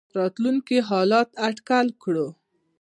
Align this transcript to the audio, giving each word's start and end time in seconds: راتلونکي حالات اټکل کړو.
راتلونکي 0.17 0.77
حالات 0.89 1.29
اټکل 1.47 1.87
کړو. 2.03 2.27